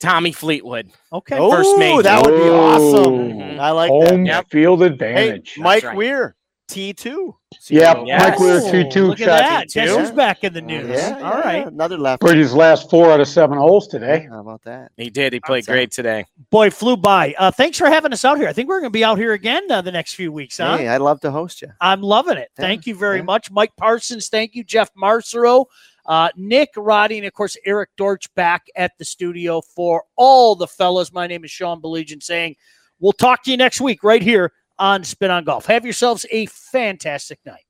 [0.00, 0.90] Tommy Fleetwood.
[1.12, 1.36] Okay.
[1.38, 2.02] Oh, First major.
[2.04, 3.58] that would be awesome.
[3.60, 4.26] I like home that.
[4.26, 4.50] Yep.
[4.50, 5.54] field Hey, advantage.
[5.58, 5.96] Mike right.
[5.96, 6.36] Weir,
[6.68, 7.32] T2.
[7.70, 8.22] Yep, Yes.
[8.22, 9.68] Mike Weir Oh, two two Look at that.
[9.68, 10.88] Guess who's back in the news?
[10.88, 11.60] Yeah, All right.
[11.60, 12.22] yeah, Another left.
[12.22, 14.26] for his last four out of seven holes today.
[14.30, 14.92] How about that?
[14.96, 15.32] He did.
[15.32, 15.72] He played Outside.
[15.72, 16.24] great today.
[16.50, 17.34] Boy, flew by.
[17.38, 18.48] Uh, thanks for having us out here.
[18.48, 20.76] I think we're going to be out here again uh, the next few weeks, huh?
[20.76, 21.68] Hey, I'd love to host you.
[21.80, 22.50] I'm loving it.
[22.58, 23.22] Yeah, Thank you very yeah.
[23.24, 24.28] much, Mike Parsons.
[24.28, 25.64] Thank you, Jeff Marcero,
[26.06, 30.66] uh, Nick Roddy, and of course Eric Dortch back at the studio for all the
[30.68, 31.12] fellas.
[31.12, 32.56] My name is Sean Baligian saying
[33.00, 35.66] we'll talk to you next week right here on Spin on Golf.
[35.66, 37.67] Have yourselves a fantastic night.